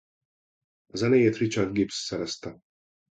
A 0.93 0.97
zenéjét 0.97 1.37
Richard 1.37 1.71
Gibbs 1.73 1.93
szerezte. 1.93 2.57